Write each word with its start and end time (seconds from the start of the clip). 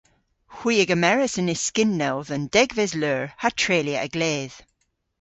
Hwi 0.55 0.75
a 0.83 0.85
gemeras 0.89 1.35
an 1.39 1.53
yskynnell 1.55 2.19
dhe'n 2.27 2.45
degves 2.53 2.93
leur 3.01 3.25
ha 3.41 3.49
treylya 3.61 3.97
a-gledh. 4.05 4.57